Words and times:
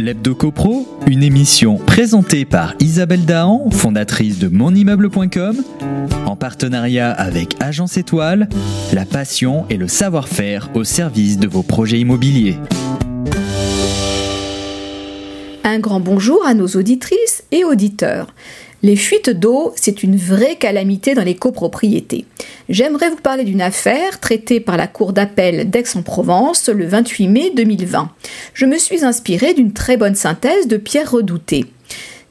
L'Hebdo 0.00 0.34
CoPro, 0.34 0.88
une 1.06 1.22
émission 1.22 1.76
présentée 1.76 2.46
par 2.46 2.74
Isabelle 2.80 3.26
Dahan, 3.26 3.68
fondatrice 3.70 4.38
de 4.38 4.48
monimmeuble.com, 4.48 5.62
en 6.24 6.36
partenariat 6.36 7.10
avec 7.10 7.54
Agence 7.60 7.98
Étoile, 7.98 8.48
la 8.94 9.04
passion 9.04 9.66
et 9.68 9.76
le 9.76 9.88
savoir-faire 9.88 10.70
au 10.74 10.84
service 10.84 11.38
de 11.38 11.46
vos 11.46 11.62
projets 11.62 12.00
immobiliers. 12.00 12.56
Un 15.64 15.78
grand 15.80 16.00
bonjour 16.00 16.46
à 16.46 16.54
nos 16.54 16.68
auditrices 16.68 17.39
et 17.52 17.64
auditeurs. 17.64 18.34
Les 18.82 18.96
fuites 18.96 19.28
d'eau, 19.28 19.74
c'est 19.76 20.02
une 20.02 20.16
vraie 20.16 20.56
calamité 20.56 21.14
dans 21.14 21.22
les 21.22 21.34
copropriétés. 21.34 22.24
J'aimerais 22.70 23.10
vous 23.10 23.16
parler 23.16 23.44
d'une 23.44 23.60
affaire 23.60 24.20
traitée 24.20 24.58
par 24.58 24.78
la 24.78 24.86
Cour 24.86 25.12
d'appel 25.12 25.68
d'Aix-en-Provence 25.68 26.70
le 26.70 26.86
28 26.86 27.28
mai 27.28 27.52
2020. 27.54 28.10
Je 28.54 28.64
me 28.64 28.78
suis 28.78 29.04
inspirée 29.04 29.52
d'une 29.52 29.74
très 29.74 29.98
bonne 29.98 30.14
synthèse 30.14 30.66
de 30.66 30.78
Pierre 30.78 31.10
Redouté. 31.10 31.66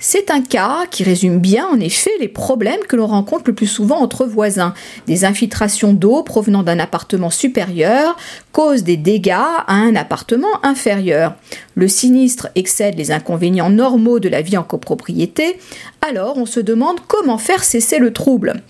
C'est 0.01 0.31
un 0.31 0.41
cas 0.41 0.85
qui 0.89 1.03
résume 1.03 1.39
bien 1.39 1.67
en 1.67 1.77
effet 1.77 2.13
les 2.21 2.29
problèmes 2.29 2.79
que 2.87 2.95
l'on 2.95 3.05
rencontre 3.05 3.43
le 3.47 3.53
plus 3.53 3.67
souvent 3.67 3.97
entre 3.97 4.25
voisins. 4.25 4.73
Des 5.07 5.25
infiltrations 5.25 5.91
d'eau 5.91 6.23
provenant 6.23 6.63
d'un 6.63 6.79
appartement 6.79 7.29
supérieur 7.29 8.15
causent 8.53 8.83
des 8.83 8.95
dégâts 8.95 9.31
à 9.33 9.73
un 9.73 9.97
appartement 9.97 10.63
inférieur. 10.63 11.35
Le 11.75 11.89
sinistre 11.89 12.47
excède 12.55 12.97
les 12.97 13.11
inconvénients 13.11 13.69
normaux 13.69 14.19
de 14.19 14.29
la 14.29 14.41
vie 14.41 14.55
en 14.55 14.63
copropriété, 14.63 15.59
alors 16.01 16.37
on 16.37 16.45
se 16.45 16.61
demande 16.61 17.01
comment 17.05 17.37
faire 17.37 17.65
cesser 17.65 17.99
le 17.99 18.13
trouble. 18.13 18.61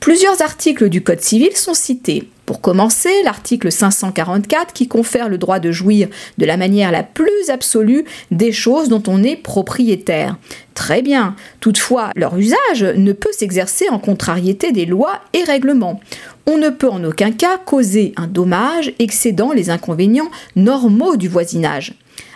Plusieurs 0.00 0.42
articles 0.42 0.90
du 0.90 1.02
Code 1.02 1.22
civil 1.22 1.56
sont 1.56 1.72
cités. 1.72 2.28
Pour 2.46 2.60
commencer, 2.60 3.22
l'article 3.24 3.72
544 3.72 4.74
qui 4.74 4.86
confère 4.86 5.28
le 5.28 5.38
droit 5.38 5.60
de 5.60 5.72
jouir 5.72 6.08
de 6.36 6.44
la 6.44 6.56
manière 6.56 6.92
la 6.92 7.02
plus 7.02 7.48
absolue 7.48 8.04
des 8.30 8.52
choses 8.52 8.88
dont 8.88 9.02
on 9.06 9.22
est 9.22 9.36
propriétaire. 9.36 10.36
Très 10.74 11.00
bien, 11.00 11.36
toutefois, 11.60 12.10
leur 12.16 12.36
usage 12.36 12.84
ne 12.84 13.12
peut 13.12 13.32
s'exercer 13.32 13.88
en 13.88 13.98
contrariété 13.98 14.72
des 14.72 14.84
lois 14.84 15.20
et 15.32 15.44
règlements. 15.44 16.00
On 16.46 16.58
ne 16.58 16.68
peut 16.68 16.90
en 16.90 17.02
aucun 17.04 17.32
cas 17.32 17.56
causer 17.56 18.12
un 18.16 18.26
dommage 18.26 18.92
excédant 18.98 19.52
les 19.52 19.70
inconvénients 19.70 20.30
normaux 20.54 21.16
du 21.16 21.28
voisinage 21.28 21.94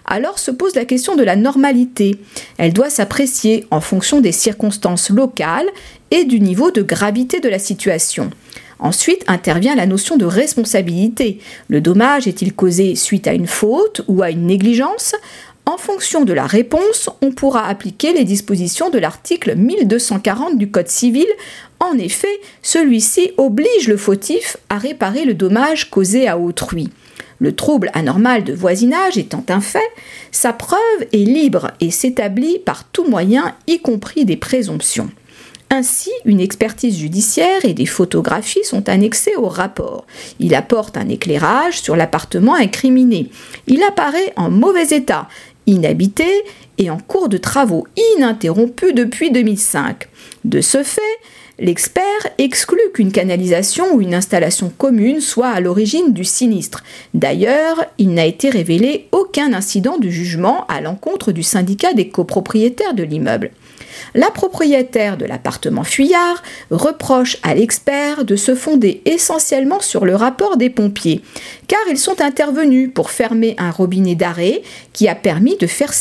alors 0.09 0.39
se 0.39 0.50
pose 0.50 0.75
la 0.75 0.84
question 0.84 1.15
de 1.15 1.22
la 1.22 1.37
normalité. 1.37 2.19
Elle 2.56 2.72
doit 2.72 2.91
s'apprécier 2.91 3.67
en 3.70 3.81
fonction 3.81 4.20
des 4.20 4.33
circonstances 4.33 5.11
locales 5.11 5.69
et 6.11 6.25
du 6.25 6.41
niveau 6.41 6.70
de 6.70 6.83
gravité 6.83 7.41
de 7.41 7.48
la 7.48 7.59
situation. 7.59 8.31
Ensuite 8.79 9.25
intervient 9.27 9.75
la 9.75 9.87
notion 9.87 10.17
de 10.17 10.25
responsabilité. 10.25 11.41
Le 11.69 11.81
dommage 11.81 12.29
est-il 12.29 12.53
causé 12.55 12.95
suite 12.95 13.27
à 13.27 13.33
une 13.33 13.47
faute 13.47 14.03
ou 14.07 14.23
à 14.23 14.31
une 14.31 14.47
négligence? 14.47 15.15
En 15.67 15.77
fonction 15.77 16.25
de 16.25 16.33
la 16.33 16.47
réponse, 16.47 17.11
on 17.21 17.31
pourra 17.31 17.67
appliquer 17.67 18.15
les 18.15 18.25
dispositions 18.25 18.89
de 18.89 18.99
l'article 18.99 19.55
1240 19.55 20.56
du 20.56 20.71
Code 20.71 20.89
civil. 20.89 21.27
En 21.79 21.99
effet, 21.99 22.41
celui-ci 22.62 23.33
oblige 23.37 23.87
le 23.89 23.99
fautif 23.99 24.56
à 24.71 24.79
réparer 24.79 25.27
le 25.27 25.34
dommage 25.34 25.91
causé 25.91 26.27
à 26.27 26.39
autrui. 26.39 26.89
Le 27.39 27.55
trouble 27.55 27.91
anormal 27.93 28.45
de 28.45 28.55
voisinage 28.55 29.19
étant 29.19 29.45
un 29.49 29.61
fait, 29.61 29.91
sa 30.33 30.53
preuve 30.53 30.81
est 31.12 31.19
libre 31.19 31.71
et 31.81 31.91
s'établit 31.91 32.59
par 32.59 32.84
tout 32.84 33.05
moyen, 33.05 33.55
y 33.67 33.79
compris 33.79 34.25
des 34.25 34.37
présomptions. 34.37 35.11
Ainsi, 35.70 36.11
une 36.24 36.41
expertise 36.41 36.98
judiciaire 36.98 37.64
et 37.64 37.74
des 37.74 37.86
photographies 37.86 38.64
sont 38.64 38.88
annexées 38.88 39.36
au 39.36 39.48
rapport. 39.48 40.06
Il 40.41 40.55
apporte 40.55 40.97
un 40.97 41.08
éclairage 41.08 41.83
sur 41.83 41.94
l'appartement 41.94 42.55
incriminé. 42.55 43.30
Il 43.66 43.83
apparaît 43.83 44.33
en 44.36 44.50
mauvais 44.50 44.88
état, 44.97 45.28
inhabité 45.66 46.28
et 46.78 46.88
en 46.88 46.97
cours 46.97 47.28
de 47.28 47.36
travaux 47.36 47.86
ininterrompus 48.16 48.94
depuis 48.94 49.30
2005. 49.30 50.08
De 50.44 50.62
ce 50.62 50.83
fait, 50.83 51.02
l'expert 51.58 52.03
exclut 52.38 52.91
qu'une 52.94 53.12
canalisation 53.12 53.93
ou 53.93 54.00
une 54.00 54.14
installation 54.14 54.72
commune 54.75 55.20
soit 55.20 55.50
à 55.50 55.60
l'origine 55.60 56.14
du 56.14 56.25
sinistre. 56.25 56.82
D'ailleurs, 57.12 57.84
il 57.98 58.14
n'a 58.14 58.25
été 58.25 58.48
révélé 58.48 59.09
aucun 59.12 59.53
incident 59.53 59.98
de 59.98 60.09
jugement 60.09 60.66
à 60.69 60.81
l'encontre 60.81 61.31
du 61.31 61.43
syndicat 61.43 61.93
des 61.93 62.09
copropriétaires 62.09 62.94
de 62.94 63.03
l'immeuble 63.03 63.50
la 64.14 64.31
propriétaire 64.31 65.16
de 65.16 65.25
l'appartement 65.25 65.84
Fuyard 65.84 66.42
reproche 66.70 67.38
à 67.42 67.54
l'expert 67.54 68.25
de 68.25 68.36
se 68.36 68.54
fonder 68.54 69.03
essentiellement 69.04 69.81
sur 69.81 70.04
le 70.04 70.14
rapport 70.14 70.56
des 70.56 70.70
pompiers, 70.70 71.22
car 71.66 71.81
ils 71.91 71.98
sont 71.98 72.20
intervenus 72.20 72.91
pour 72.92 73.10
fermer 73.10 73.54
un 73.58 73.70
robinet 73.70 74.14
d'arrêt 74.14 74.62
qui 74.92 75.08
a 75.08 75.14
permis 75.14 75.56
de 75.56 75.66
faire, 75.66 75.92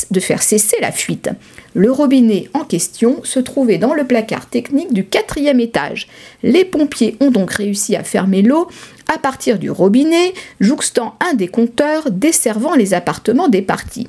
cesser 0.42 0.76
la 0.80 0.92
fuite. 0.92 1.30
Le 1.74 1.92
robinet 1.92 2.48
en 2.54 2.64
question 2.64 3.20
se 3.24 3.38
trouvait 3.38 3.78
dans 3.78 3.94
le 3.94 4.04
placard 4.04 4.46
technique 4.46 4.92
du 4.92 5.04
quatrième 5.04 5.60
étage. 5.60 6.08
Les 6.42 6.64
pompiers 6.64 7.16
ont 7.20 7.30
donc 7.30 7.52
réussi 7.52 7.94
à 7.94 8.02
fermer 8.02 8.42
l'eau 8.42 8.68
à 9.14 9.18
partir 9.18 9.58
du 9.58 9.70
robinet, 9.70 10.34
jouxtant 10.60 11.16
un 11.28 11.34
des 11.34 11.48
compteurs 11.48 12.10
desservant 12.10 12.74
les 12.74 12.94
appartements 12.94 13.48
des 13.48 13.62
parties. 13.62 14.08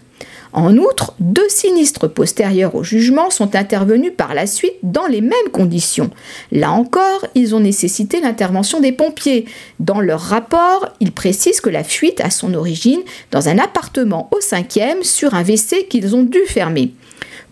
En 0.52 0.78
outre, 0.78 1.14
deux 1.20 1.48
sinistres 1.48 2.10
postérieurs 2.10 2.74
au 2.76 2.84
jugement 2.84 3.30
sont 3.30 3.56
intervenus 3.56 4.14
par 4.16 4.34
la 4.34 4.48
suite 4.48 4.76
dans 4.82 5.06
les 5.06 5.22
mêmes 5.22 5.32
conditions. 5.54 6.10
Là 6.52 6.72
encore, 6.72 7.26
ils 7.36 7.54
ont 7.54 7.60
nécessité 7.60 8.20
l'intervention 8.20 8.80
des 8.80 8.92
pompiers. 8.92 9.46
Dans 9.80 10.00
leur 10.00 10.22
rapport, 10.22 10.90
ils 11.00 11.12
précisent 11.12 11.62
que 11.62 11.70
la 11.70 11.84
fuite 11.84 12.20
a 12.22 12.32
son 12.32 12.56
origine 12.56 13.02
dans 13.32 13.48
un 13.48 13.60
appartement 13.60 14.28
au 14.36 14.42
cinquième 14.42 15.04
sur 15.04 15.36
un 15.36 15.44
WC 15.44 15.88
qu'ils 15.88 16.16
ont 16.16 16.24
dû 16.24 16.40
fermer. 16.48 16.94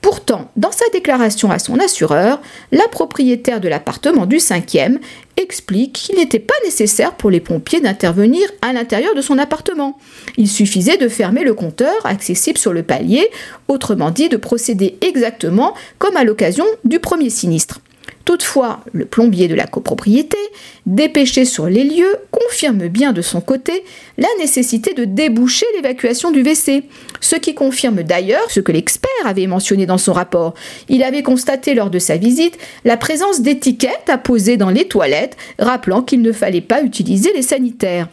Pourtant, 0.01 0.51
dans 0.55 0.71
sa 0.71 0.85
déclaration 0.93 1.51
à 1.51 1.59
son 1.59 1.79
assureur, 1.79 2.41
la 2.71 2.87
propriétaire 2.87 3.59
de 3.59 3.67
l'appartement 3.67 4.25
du 4.25 4.39
cinquième 4.39 4.99
explique 5.37 5.93
qu'il 5.93 6.15
n'était 6.15 6.39
pas 6.39 6.53
nécessaire 6.63 7.13
pour 7.13 7.29
les 7.29 7.39
pompiers 7.39 7.81
d'intervenir 7.81 8.47
à 8.61 8.73
l'intérieur 8.73 9.15
de 9.15 9.21
son 9.21 9.37
appartement. 9.37 9.97
Il 10.37 10.47
suffisait 10.47 10.97
de 10.97 11.09
fermer 11.09 11.43
le 11.43 11.53
compteur 11.53 12.05
accessible 12.05 12.57
sur 12.57 12.73
le 12.73 12.83
palier, 12.83 13.29
autrement 13.67 14.11
dit 14.11 14.29
de 14.29 14.37
procéder 14.37 14.97
exactement 15.01 15.73
comme 15.99 16.17
à 16.17 16.23
l'occasion 16.23 16.65
du 16.83 16.99
premier 16.99 17.29
sinistre. 17.29 17.79
Toutefois, 18.27 18.81
le 18.91 19.05
plombier 19.05 19.47
de 19.47 19.55
la 19.55 19.67
copropriété, 19.67 20.37
dépêché 20.85 21.45
sur 21.45 21.67
les 21.67 21.85
lieux, 21.85 22.17
confirme 22.29 22.89
bien 22.89 23.13
de 23.13 23.21
son 23.21 23.39
côté 23.39 23.85
la 24.17 24.27
nécessité 24.37 24.93
de 24.93 25.05
déboucher 25.05 25.65
l'évacuation 25.75 26.29
du 26.29 26.41
WC, 26.41 26.83
ce 27.21 27.37
qui 27.37 27.55
confirme 27.55 28.03
d'ailleurs 28.03 28.51
ce 28.51 28.59
que 28.59 28.73
l'expert 28.73 29.09
avait 29.23 29.47
mentionné 29.47 29.85
dans 29.85 29.97
son 29.97 30.11
rapport. 30.11 30.55
Il 30.89 31.03
avait 31.03 31.23
constaté 31.23 31.73
lors 31.73 31.89
de 31.89 31.99
sa 31.99 32.17
visite 32.17 32.57
la 32.83 32.97
présence 32.97 33.39
d'étiquettes 33.39 34.09
apposées 34.09 34.57
dans 34.57 34.71
les 34.71 34.89
toilettes, 34.89 35.37
rappelant 35.57 36.01
qu'il 36.01 36.21
ne 36.21 36.33
fallait 36.33 36.59
pas 36.59 36.81
utiliser 36.81 37.31
les 37.31 37.43
sanitaires. 37.43 38.09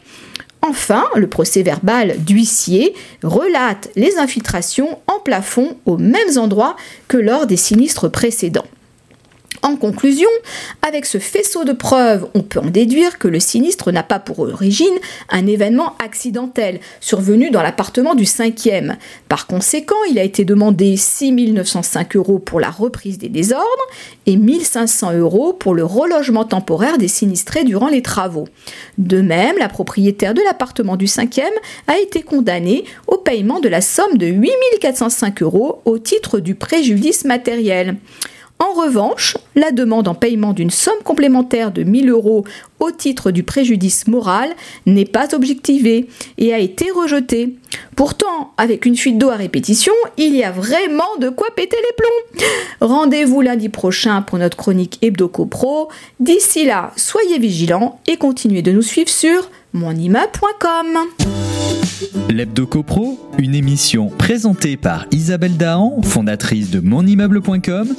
Enfin, 0.63 1.07
le 1.17 1.27
procès 1.27 1.65
verbal 1.65 2.15
d'huissier 2.19 2.95
relate 3.25 3.91
les 3.97 4.17
infiltrations 4.19 5.01
en 5.09 5.19
plafond 5.19 5.77
aux 5.87 5.99
mêmes 5.99 6.39
endroits 6.39 6.77
que 7.09 7.17
lors 7.17 7.49
des 7.49 7.57
sinistres 7.57 8.09
précédents. 8.09 8.69
En 9.63 9.77
conclusion, 9.77 10.29
avec 10.83 11.07
ce 11.07 11.19
faisceau 11.19 11.65
de 11.65 11.73
preuves, 11.73 12.29
on 12.35 12.43
peut 12.43 12.59
en 12.59 12.67
déduire 12.67 13.19
que 13.19 13.29
le 13.29 13.41
sinistre 13.41 13.93
n'a 13.93 14.03
pas 14.03 14.19
pour 14.19 14.41
origine 14.41 14.95
un 15.31 15.47
événement 15.47 15.97
accidentel 16.05 16.81
survenu 17.01 17.51
dans 17.51 17.63
l'appartement 17.63 18.15
du 18.15 18.27
cinquième. 18.27 18.97
Par 19.29 19.47
conséquent, 19.47 19.97
il 20.11 20.19
a 20.19 20.23
été 20.23 20.45
demandé 20.45 20.97
6 20.97 21.33
905 21.53 22.17
euros 22.17 22.39
pour 22.39 22.61
la 22.61 22.71
reprise 22.71 23.17
des 23.17 23.29
désordres 23.29 23.65
et 24.27 24.37
1500 24.37 25.15
euros 25.15 25.53
pour 25.53 25.75
le 25.75 25.85
relogement 25.85 26.45
temporaire 26.45 26.99
des 26.99 27.09
sinistrés 27.09 27.65
durant 27.65 27.89
les 27.89 28.03
travaux. 28.03 28.49
De 28.99 29.21
même, 29.21 29.57
la 29.59 29.69
propriétaire 29.69 30.35
de 30.35 30.43
l'appartement 30.43 30.97
du 30.97 31.07
cinquième 31.07 31.55
a 31.87 31.99
été 31.99 32.23
condamnée 32.23 32.85
au 33.07 33.17
paiement 33.17 33.61
de 33.61 33.69
la 33.69 33.81
somme 33.81 34.19
de 34.19 34.27
8 34.27 34.51
405 34.81 35.43
euros 35.43 35.81
au 35.85 35.99
titre 35.99 36.41
du 36.41 36.55
préjudice 36.55 37.25
matériel. 37.25 37.97
En 38.65 38.73
revanche, 38.73 39.37
la 39.57 39.73
demande 39.73 40.09
en 40.09 40.15
paiement 40.15 40.55
d'une 40.55 40.71
somme 40.71 41.03
complémentaire 41.05 41.71
de 41.71 41.83
1000 41.83 42.09
euros 42.09 42.45
au 42.81 42.91
titre 42.91 43.31
du 43.31 43.43
préjudice 43.43 44.07
moral 44.07 44.55
n'est 44.87 45.05
pas 45.05 45.35
objectivée 45.35 46.09
et 46.39 46.55
a 46.55 46.59
été 46.59 46.91
rejetée. 46.91 47.57
Pourtant, 47.95 48.55
avec 48.57 48.87
une 48.87 48.97
fuite 48.97 49.19
d'eau 49.19 49.29
à 49.29 49.37
répétition, 49.37 49.93
il 50.17 50.35
y 50.35 50.43
a 50.43 50.51
vraiment 50.51 51.17
de 51.21 51.29
quoi 51.29 51.49
péter 51.55 51.77
les 51.77 51.95
plombs. 51.95 52.47
Rendez-vous 52.81 53.43
lundi 53.43 53.69
prochain 53.69 54.23
pour 54.23 54.39
notre 54.39 54.57
chronique 54.57 54.99
Hebdo 55.03 55.29
Pro. 55.29 55.91
D'ici 56.19 56.65
là, 56.65 56.93
soyez 56.97 57.39
vigilants 57.39 58.01
et 58.07 58.17
continuez 58.17 58.63
de 58.63 58.73
nous 58.73 58.83
suivre 58.83 59.11
sur 59.11 59.51
monimmeuble.com. 59.75 61.84
L'Hebdo 62.31 62.67
CoPro, 62.67 63.31
une 63.39 63.55
émission 63.55 64.09
présentée 64.09 64.77
par 64.77 65.07
Isabelle 65.13 65.57
Dahan, 65.57 66.01
fondatrice 66.03 66.71
de 66.71 66.81
monimmeuble.com, 66.81 67.95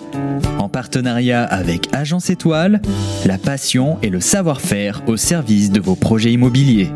en 0.60 0.70
partenariat 0.70 1.44
avec 1.44 1.88
Agence 1.94 2.30
Étoile, 2.30 2.82
la 3.26 3.38
passion 3.38 3.98
et 4.02 4.10
le 4.10 4.20
savoir-faire 4.20 5.02
au 5.08 5.18
service 5.18 5.72
de 5.72 5.80
vos 5.80 5.96
projets 5.96 6.34
immobiliers. 6.34 6.90